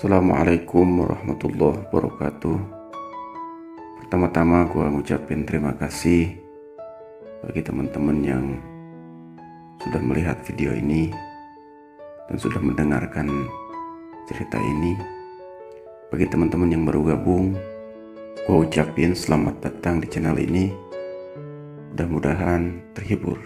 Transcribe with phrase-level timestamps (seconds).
[0.00, 2.56] Assalamualaikum warahmatullahi wabarakatuh.
[4.00, 6.40] Pertama-tama gue ngucapin terima kasih
[7.44, 8.56] Bagi teman-teman yang
[9.76, 11.12] Sudah melihat video ini
[12.32, 13.28] Dan sudah mendengarkan
[14.24, 14.96] cerita ini.
[16.08, 17.52] Bagi teman-teman yang baru gabung
[18.48, 20.72] Gue ucapin selamat datang di channel ini.
[21.92, 23.36] Mudah-mudahan terhibur.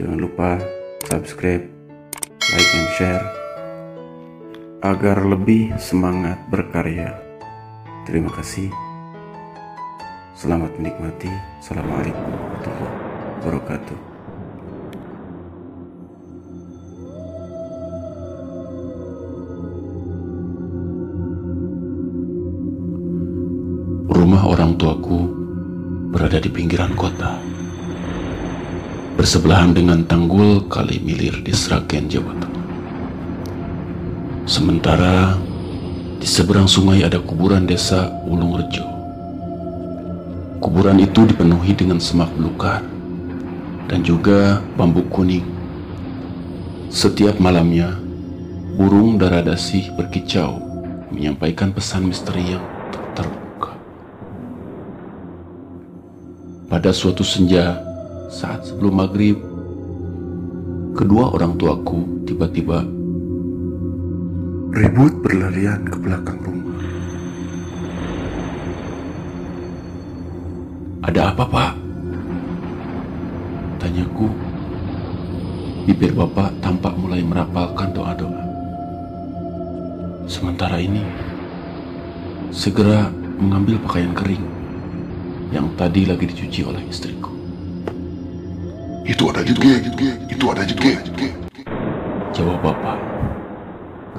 [0.00, 0.56] Jangan lupa
[1.04, 1.68] subscribe,
[2.48, 3.43] like, and share
[4.84, 7.16] agar lebih semangat berkarya.
[8.04, 8.68] Terima kasih.
[10.36, 11.32] Selamat menikmati.
[11.56, 12.92] Assalamualaikum warahmatullahi
[13.40, 13.98] wabarakatuh.
[24.12, 25.20] Rumah orang tuaku
[26.12, 27.40] berada di pinggiran kota.
[29.16, 32.53] Bersebelahan dengan tanggul kali milir di Sragen, Jawa Tengah.
[34.44, 35.40] Sementara
[36.20, 38.84] di seberang sungai ada kuburan desa Ulung Rejo.
[40.60, 42.84] Kuburan itu dipenuhi dengan semak belukar
[43.88, 45.48] dan juga bambu kuning.
[46.92, 47.96] Setiap malamnya,
[48.76, 50.60] burung daradasih berkicau
[51.08, 52.64] menyampaikan pesan misteri yang
[53.16, 53.80] terbuka.
[56.68, 57.80] Pada suatu senja,
[58.28, 59.40] saat sebelum maghrib,
[60.92, 63.03] kedua orang tuaku tiba-tiba
[64.74, 66.82] Ribut berlarian ke belakang rumah.
[71.06, 71.72] Ada apa pak?
[73.78, 74.26] Tanyaku.
[75.86, 78.42] Bibir bapak tampak mulai merapalkan doa-doa.
[80.26, 81.06] Sementara ini,
[82.50, 84.42] segera mengambil pakaian kering
[85.54, 87.30] yang tadi lagi dicuci oleh istriku.
[89.06, 89.86] Itu ada jegek,
[90.26, 90.98] itu ada jegek.
[92.34, 92.98] Jawab bapak.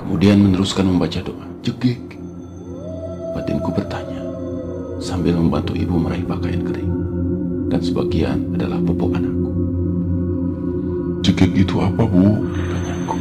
[0.05, 1.49] Kemudian meneruskan membaca doa.
[1.65, 1.97] Jegek.
[3.33, 4.21] Batinku bertanya
[5.01, 6.93] sambil membantu ibu meraih pakaian kering.
[7.73, 9.51] Dan sebagian adalah popok anakku.
[11.25, 12.37] Jegek itu apa bu?
[12.53, 13.17] Tanyaku.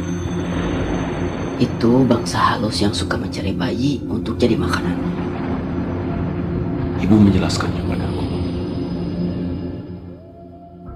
[1.57, 4.93] Itu bangsa halus yang suka mencari bayi untuk jadi makanan.
[7.01, 8.23] Ibu menjelaskannya padaku.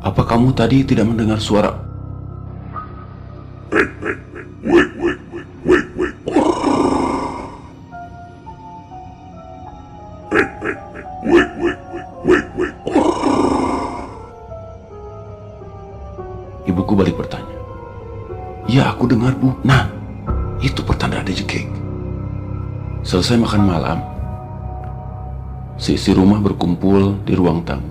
[0.06, 1.89] Apa kamu tadi tidak mendengar suara
[11.26, 11.80] wait, wait,
[12.24, 12.76] wait, wait.
[16.70, 17.58] Ibuku balik bertanya.
[18.70, 19.58] Ya aku dengar bu.
[19.66, 19.90] Nah,
[20.62, 21.66] itu pertanda ada jegek.
[23.02, 24.00] Selesai makan malam,
[25.80, 27.90] seisi rumah berkumpul di ruang tamu.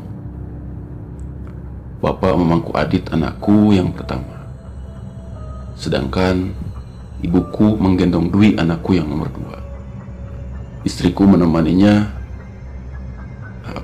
[1.99, 4.47] Bapak memangku Adit anakku yang pertama.
[5.75, 6.55] Sedangkan
[7.19, 9.59] ibuku menggendong Dwi anakku yang nomor dua.
[10.87, 12.18] Istriku menemaninya.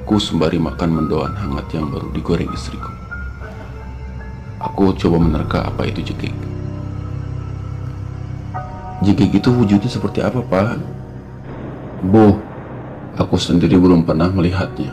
[0.05, 2.93] Aku sembari makan mendoan hangat yang baru digoreng istriku.
[4.61, 6.37] Aku coba menerka apa itu jegek.
[9.01, 10.77] Jegek itu wujudnya seperti apa, Pak?
[12.05, 12.37] Bu,
[13.17, 14.93] aku sendiri belum pernah melihatnya.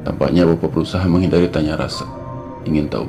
[0.00, 2.08] Tampaknya Bapak berusaha menghindari tanya rasa.
[2.64, 3.04] Ingin tahu.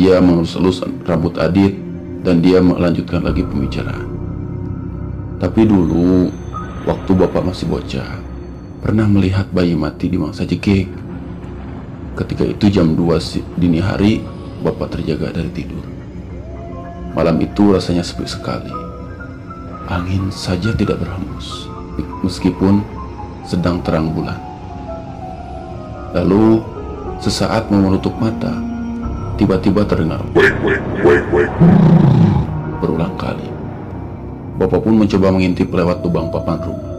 [0.00, 1.76] Ia mengelus-elus rambut Adit
[2.24, 4.08] dan dia melanjutkan lagi pembicaraan.
[5.36, 6.32] Tapi dulu,
[6.88, 8.21] waktu Bapak masih bocah,
[8.82, 10.90] pernah melihat bayi mati di mangsa jegek.
[12.18, 14.20] Ketika itu jam 2 si- dini hari,
[14.62, 15.82] Bapak terjaga dari tidur.
[17.14, 18.70] Malam itu rasanya sepi sekali.
[19.90, 21.66] Angin saja tidak berhembus,
[22.22, 22.82] meskipun
[23.42, 24.38] sedang terang bulan.
[26.14, 26.62] Lalu,
[27.18, 28.54] sesaat mau menutup mata,
[29.34, 30.22] tiba-tiba terdengar
[32.78, 33.50] berulang kali.
[34.62, 36.91] Bapak pun mencoba mengintip lewat lubang papan rumah.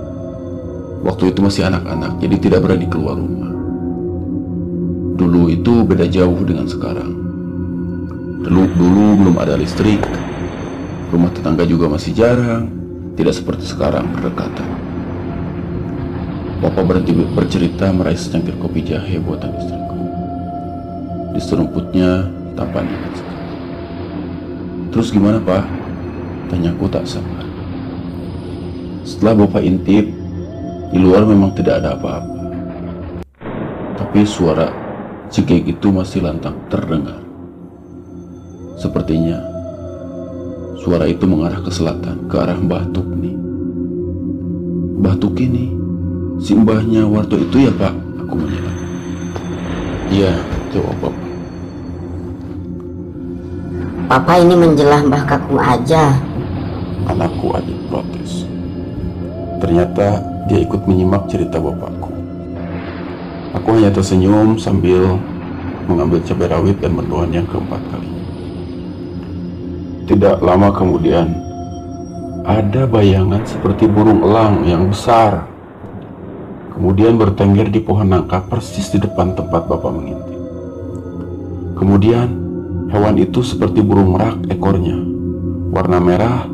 [1.03, 3.51] Waktu itu masih anak-anak, jadi tidak berani keluar rumah.
[5.19, 7.11] Dulu itu beda jauh dengan sekarang.
[8.43, 9.99] Dulu, dulu belum ada listrik.
[11.11, 12.71] Rumah tetangga juga masih jarang.
[13.19, 14.65] Tidak seperti sekarang berdekatan.
[16.63, 19.99] Bapak berhenti bercerita meraih secangkir kopi jahe buatan istriku.
[21.35, 23.47] Di serumputnya tampak nikmat sekali.
[24.95, 25.67] Terus gimana pak?
[26.47, 27.43] Tanyaku tak sabar.
[29.03, 30.22] Setelah bapak intip,
[30.93, 32.37] di luar memang tidak ada apa-apa.
[33.97, 34.69] Tapi suara
[35.33, 37.17] cegek itu masih lantang terdengar.
[38.77, 39.41] Sepertinya
[40.77, 43.33] suara itu mengarah ke selatan, ke arah Mbah Tukni.
[45.01, 45.73] Mbah Tukni,
[46.37, 47.93] si mbahnya Warto itu ya pak?
[48.21, 48.75] Aku menjawab.
[50.13, 50.33] Iya,
[50.69, 51.25] jawab bapak.
[54.13, 56.13] Papa ini menjelah Mbah Kakung aja.
[57.03, 58.47] anakku adik protes.
[59.59, 62.11] Ternyata dia ikut menyimak cerita bapakku.
[63.53, 65.21] Aku hanya tersenyum sambil
[65.85, 68.09] mengambil cabai rawit dan mendoan yang keempat kali.
[70.03, 71.31] Tidak lama kemudian,
[72.43, 75.47] ada bayangan seperti burung elang yang besar.
[76.75, 80.39] Kemudian bertengger di pohon nangka persis di depan tempat bapak mengintip.
[81.79, 82.27] Kemudian,
[82.91, 84.97] hewan itu seperti burung merak ekornya,
[85.71, 86.49] warna merah,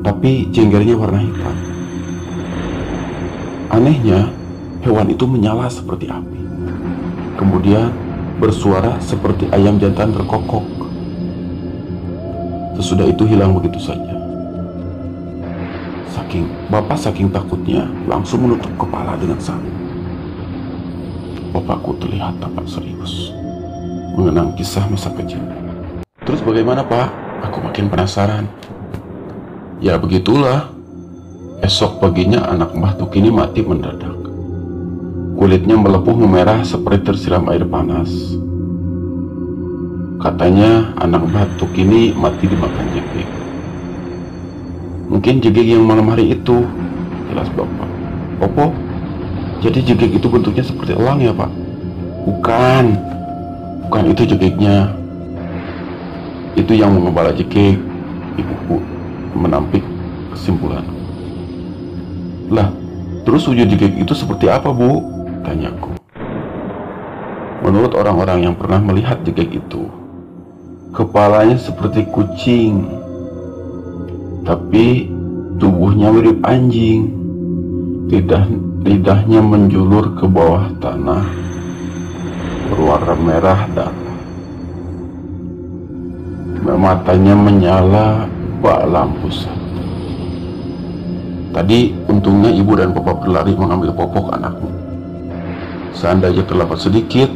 [0.00, 1.75] tapi jenggernya warna hitam.
[3.76, 4.32] Anehnya,
[4.80, 6.40] hewan itu menyala seperti api.
[7.36, 7.92] Kemudian
[8.40, 10.64] bersuara seperti ayam jantan berkokok.
[12.80, 14.16] Sesudah itu hilang begitu saja.
[16.08, 19.76] Saking bapak saking takutnya langsung menutup kepala dengan sabuk.
[21.52, 23.28] Bapakku terlihat tampak serius,
[24.16, 25.44] mengenang kisah masa kecil.
[26.24, 27.12] Terus bagaimana pak?
[27.44, 28.48] Aku makin penasaran.
[29.84, 30.75] Ya begitulah.
[31.64, 34.12] Esok paginya anak Mbah Tuk ini mati mendadak.
[35.36, 38.36] Kulitnya melepuh memerah seperti tersiram air panas.
[40.16, 43.28] Katanya anak batuk ini mati dimakan jegek.
[45.12, 46.64] Mungkin jegek yang malam hari itu,
[47.28, 47.88] jelas bapak.
[48.40, 48.72] Opo,
[49.60, 51.52] jadi jegek itu bentuknya seperti elang ya pak?
[52.24, 52.84] Bukan,
[53.86, 54.88] bukan itu jegeknya.
[56.56, 57.76] Itu yang mengembala jegek.
[58.40, 58.80] Ibuku
[59.36, 59.84] menampik
[60.32, 60.95] kesimpulan.
[62.46, 62.70] Lah,
[63.26, 65.02] terus wujud jegek itu seperti apa bu?
[65.42, 65.98] Tanyaku.
[67.66, 69.90] Menurut orang-orang yang pernah melihat jegek itu,
[70.94, 72.86] kepalanya seperti kucing,
[74.46, 75.10] tapi
[75.58, 77.10] tubuhnya mirip anjing.
[78.06, 78.46] Lidah,
[78.86, 81.26] lidahnya menjulur ke bawah tanah,
[82.70, 84.06] berwarna merah darah.
[86.66, 88.30] Matanya menyala
[88.62, 89.65] bak lampu satu.
[91.56, 94.68] Tadi untungnya ibu dan bapak berlari mengambil popok anakmu.
[95.96, 97.32] Seandainya terlambat sedikit,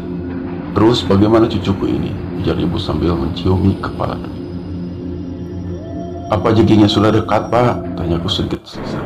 [0.77, 2.13] terus bagaimana cucuku ini?
[2.45, 4.41] Ujar ibu sambil menciumi kepala Dwi.
[6.29, 7.81] Apa jeginya sudah dekat pak?
[7.97, 9.01] Tanyaku sedikit selesai.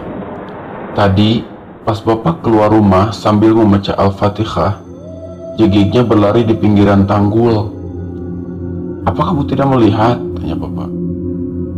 [0.98, 1.46] Tadi
[1.86, 4.82] pas bapak keluar rumah sambil membaca Al-Fatihah,
[5.62, 7.70] jegignya berlari di pinggiran tanggul.
[9.06, 10.18] Apa kamu tidak melihat?
[10.42, 10.83] Tanya bapak.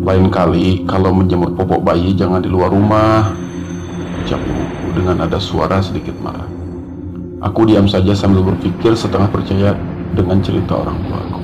[0.06, 3.34] Lain kali kalau menjemur popok bayi jangan di luar rumah.
[4.22, 6.46] Ucap ibuku dengan ada suara sedikit marah.
[7.42, 9.74] Aku diam saja sambil berpikir setengah percaya
[10.14, 11.42] dengan cerita orang tuaku.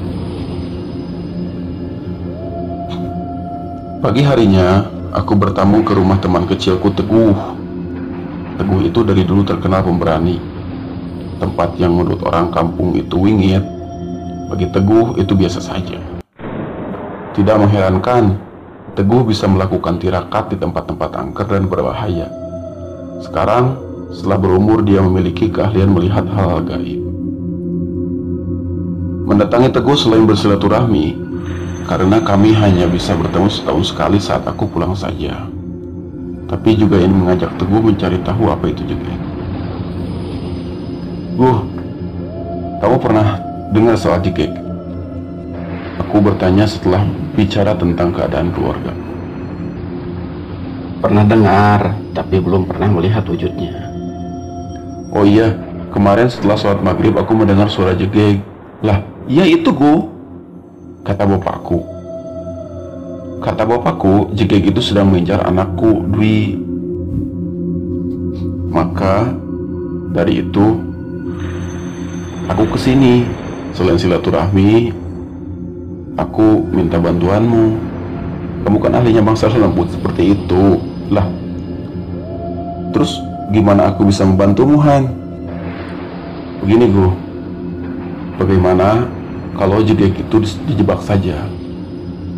[3.98, 7.34] Pagi harinya, aku bertamu ke rumah teman kecilku Teguh.
[8.62, 10.38] Teguh itu dari dulu terkenal pemberani.
[11.42, 13.66] Tempat yang menurut orang kampung itu wingit,
[14.54, 15.98] bagi Teguh itu biasa saja.
[17.34, 18.51] Tidak mengherankan,
[18.92, 22.28] Teguh bisa melakukan tirakat di tempat-tempat angker dan berbahaya.
[23.24, 23.80] Sekarang,
[24.12, 27.00] setelah berumur dia memiliki keahlian melihat hal-hal gaib.
[29.24, 31.16] Mendatangi Teguh selain bersilaturahmi,
[31.88, 35.48] karena kami hanya bisa bertemu setahun sekali saat aku pulang saja.
[36.52, 39.20] Tapi juga ingin mengajak Teguh mencari tahu apa itu jegek.
[41.40, 41.64] Guh,
[42.84, 43.40] kamu pernah
[43.72, 44.61] dengar soal jegek?
[46.00, 47.04] Aku bertanya setelah
[47.36, 48.96] bicara tentang keadaan keluarga.
[51.04, 51.80] Pernah dengar,
[52.16, 53.90] tapi belum pernah melihat wujudnya.
[55.12, 55.52] Oh iya,
[55.92, 58.40] kemarin setelah sholat maghrib aku mendengar suara jegek.
[58.80, 60.08] Lah, iya itu gu,
[61.04, 61.84] kata bapakku.
[63.42, 66.56] Kata bapakku, jegek itu sedang mengejar anakku, Dwi.
[68.72, 69.34] Maka
[70.14, 70.80] dari itu,
[72.48, 73.26] aku ke sini.
[73.72, 74.92] Selain silaturahmi,
[76.16, 77.76] aku minta bantuanmu.
[78.62, 80.78] Kamu kan ahlinya bangsa lembut seperti itu.
[81.10, 81.26] Lah,
[82.94, 83.18] terus
[83.50, 85.10] gimana aku bisa membantumu, Han?
[86.62, 87.08] Begini, Gu.
[88.38, 89.06] Bagaimana
[89.58, 90.36] kalau jegek itu
[90.70, 91.42] dijebak saja?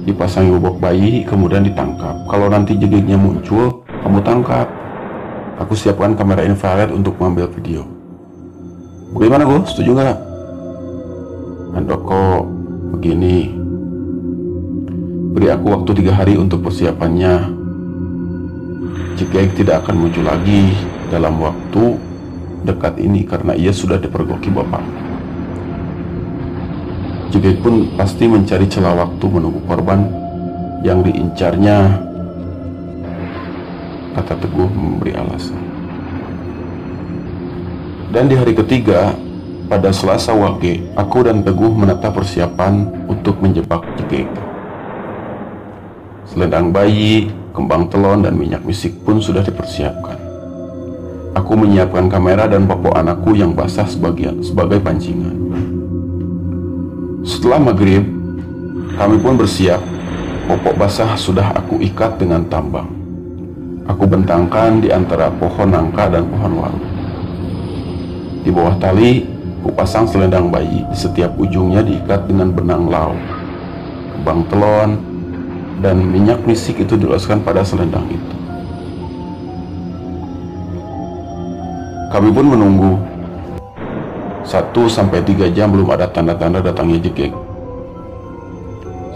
[0.05, 2.25] Dipasangi bobok bayi, kemudian ditangkap.
[2.29, 4.69] Kalau nanti jegeknya muncul, kamu tangkap.
[5.61, 7.87] Aku siapkan kamera infrared untuk mengambil video.
[9.15, 9.63] Bagaimana, Gu?
[9.71, 10.19] Setuju nggak?
[11.79, 12.49] Handoko,
[12.97, 13.64] begini.
[15.35, 17.51] Beri aku waktu tiga hari untuk persiapannya.
[19.19, 20.79] Jegek tidak akan muncul lagi
[21.11, 21.99] dalam waktu
[22.63, 24.79] dekat ini karena ia sudah dipergoki bapak.
[27.35, 30.07] Jegek pun pasti mencari celah waktu menunggu korban
[30.87, 31.99] yang diincarnya.
[34.15, 35.59] Kata Teguh memberi alasan.
[38.15, 39.19] Dan di hari ketiga,
[39.67, 44.54] pada Selasa Wage, aku dan Teguh menata persiapan untuk menjebak Jegek.
[46.25, 50.17] Selendang bayi, kembang telon, dan minyak misik pun sudah dipersiapkan.
[51.37, 55.35] Aku menyiapkan kamera dan popok anakku yang basah sebagian sebagai pancingan.
[57.27, 58.07] Setelah maghrib,
[58.97, 59.83] kami pun bersiap.
[60.45, 62.89] Popok basah sudah aku ikat dengan tambang.
[63.85, 66.81] Aku bentangkan di antara pohon nangka dan pohon waru.
[68.45, 69.29] Di bawah tali,
[69.61, 70.85] ku pasang selendang bayi.
[70.89, 73.13] Di setiap ujungnya diikat dengan benang lau,
[74.17, 74.91] kembang telon,
[75.81, 78.35] dan minyak misik itu diloloskan pada selendang itu.
[82.15, 82.93] Kami pun menunggu.
[84.45, 87.33] Satu sampai tiga jam belum ada tanda-tanda datangnya jegek.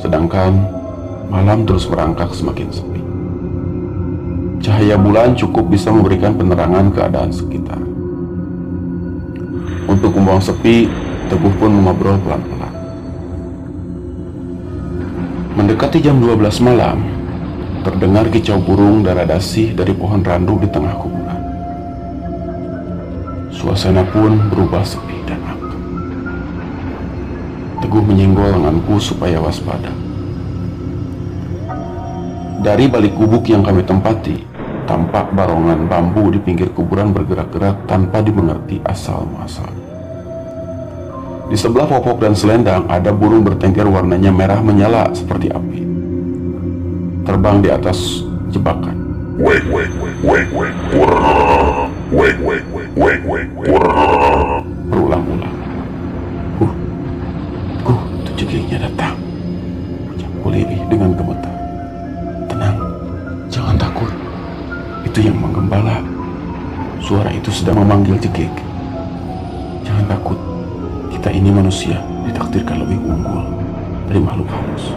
[0.00, 0.66] Sedangkan
[1.28, 3.02] malam terus merangkak semakin sepi.
[4.58, 7.78] Cahaya bulan cukup bisa memberikan penerangan keadaan sekitar.
[9.86, 10.90] Untuk membuang sepi,
[11.28, 12.57] Teguh pun mengobrol pelan-pelan.
[15.58, 17.02] Mendekati jam 12 malam,
[17.82, 21.42] terdengar kicau burung darah dasih dari pohon randu di tengah kuburan.
[23.50, 25.74] Suasana pun berubah sepi dan angker.
[27.82, 29.90] Teguh menyenggol lenganku supaya waspada.
[32.62, 34.38] Dari balik gubuk yang kami tempati,
[34.86, 39.87] tampak barongan bambu di pinggir kuburan bergerak-gerak tanpa dimengerti asal muasalnya.
[41.48, 45.80] Di sebelah popok dan selendang ada burung bertengger warnanya merah menyala seperti api.
[47.24, 48.20] Terbang di atas
[48.52, 48.92] jebakan.
[54.92, 55.56] Berulang-ulang.
[56.60, 56.72] Huh,
[57.88, 58.00] huh,
[58.36, 59.16] jegingnya datang.
[60.12, 61.56] Ucapku lirih dengan gemetar.
[62.44, 62.76] Tenang,
[63.48, 64.12] jangan takut.
[65.08, 66.04] Itu yang menggembala.
[67.00, 68.52] Suara itu sedang memanggil jegek.
[69.88, 70.57] Jangan takut.
[71.28, 73.44] Kita ini manusia ditakdirkan lebih unggul
[74.08, 74.96] dari makhluk halus.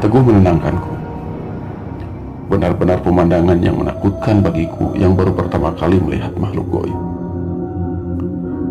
[0.00, 0.96] Teguh menenangkanku.
[2.48, 6.96] Benar-benar pemandangan yang menakutkan bagiku yang baru pertama kali melihat makhluk goib.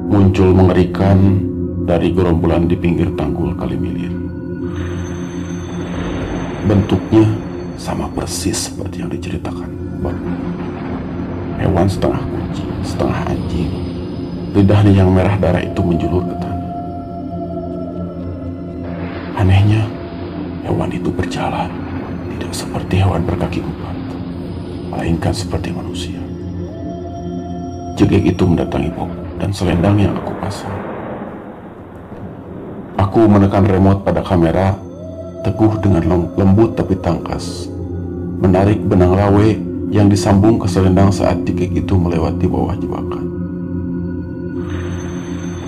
[0.09, 1.37] Muncul mengerikan
[1.85, 4.09] dari gerombolan di pinggir tanggul Kalimilir.
[6.65, 7.29] Bentuknya
[7.77, 9.69] sama persis seperti yang diceritakan.
[11.61, 13.98] Hewan setengah kucing, setengah anjing,
[14.49, 16.69] Lidahnya yang merah darah itu menjulur ke tanah.
[19.37, 19.85] Anehnya,
[20.65, 21.69] hewan itu berjalan
[22.33, 23.97] tidak seperti hewan berkaki empat,
[24.89, 26.17] melainkan seperti manusia.
[27.93, 30.77] Jegek itu mendatangi Bob dan selendang yang aku pasang.
[32.97, 34.73] Aku menekan remote pada kamera,
[35.45, 37.69] teguh dengan lembut tapi tangkas,
[38.41, 39.49] menarik benang lawe
[39.93, 43.38] yang disambung ke selendang saat jegek itu melewati bawah jebakan.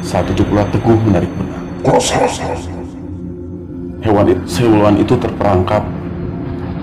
[0.01, 1.65] Saat itu pula Teguh menarik benang.
[4.01, 4.41] Hewan itu,
[5.05, 5.85] itu terperangkap.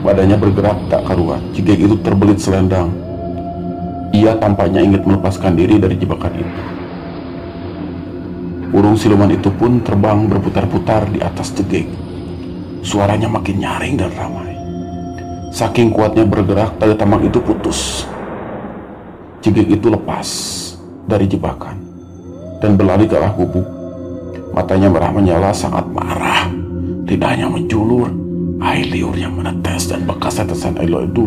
[0.06, 1.42] Badannya bergerak tak karuan.
[1.50, 2.94] Jika itu terbelit selendang.
[4.14, 6.62] Ia tampaknya ingin melepaskan diri dari jebakan itu.
[8.70, 11.90] Burung siluman itu pun terbang berputar-putar di atas jegek.
[12.86, 14.54] Suaranya makin nyaring dan ramai.
[15.50, 18.06] Saking kuatnya bergerak, tali tambang itu putus.
[19.42, 20.28] Jegek itu lepas
[21.10, 21.87] dari jebakan
[22.58, 23.64] dan berlari ke arah gubuk.
[24.54, 26.50] Matanya merah menyala sangat marah.
[27.06, 28.10] Lidahnya menjulur.
[28.58, 31.24] Air liur yang menetes dan bekas tetesan air liur itu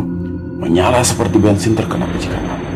[0.60, 2.76] menyala seperti bensin terkena percikan api.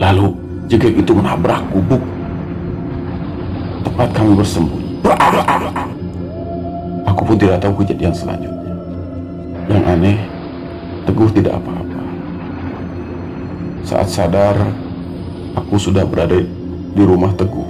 [0.00, 0.26] Lalu
[0.72, 2.00] jegek itu menabrak gubuk
[3.84, 5.04] tempat kami bersembunyi.
[7.12, 8.72] Aku pun tidak tahu kejadian selanjutnya.
[9.68, 10.16] Yang aneh,
[11.02, 12.00] Teguh tidak apa-apa.
[13.82, 14.54] Saat sadar,
[15.56, 16.40] aku sudah berada
[16.92, 17.68] di rumah Teguh.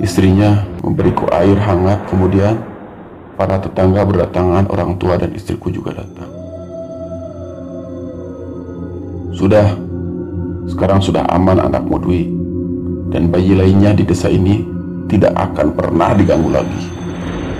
[0.00, 2.60] Istrinya memberiku air hangat, kemudian
[3.36, 6.28] para tetangga berdatangan, orang tua dan istriku juga datang.
[9.36, 9.76] Sudah,
[10.68, 12.22] sekarang sudah aman anakmu Dwi,
[13.12, 14.64] dan bayi lainnya di desa ini
[15.08, 16.82] tidak akan pernah diganggu lagi.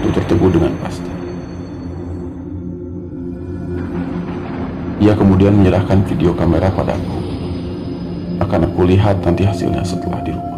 [0.05, 1.13] Tutur Teguh dengan pasti.
[4.97, 7.26] Ia kemudian menyerahkan video kamera padaku
[8.47, 10.56] akan aku lihat nanti hasilnya setelah di rumah.